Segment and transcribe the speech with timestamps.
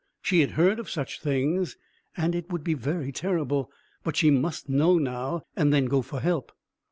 [0.23, 1.77] She had heard of such things,
[2.17, 3.69] and it would be very terrible,
[4.03, 6.51] but she must know now, and then go for help.